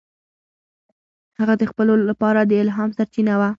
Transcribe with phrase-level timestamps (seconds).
[1.39, 3.49] هغه د خلکو لپاره د الهام سرچینه وه.